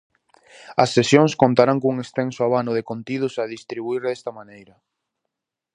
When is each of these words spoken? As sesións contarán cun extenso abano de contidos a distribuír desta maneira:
As 0.83 0.89
sesións 0.97 1.33
contarán 1.41 1.79
cun 1.83 1.95
extenso 2.03 2.41
abano 2.43 2.71
de 2.77 2.83
contidos 2.89 3.33
a 3.43 3.49
distribuír 3.55 4.01
desta 4.05 4.31
maneira: 4.39 4.75